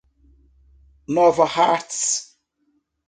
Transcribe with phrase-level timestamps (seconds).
[1.13, 2.01] Nova Hartz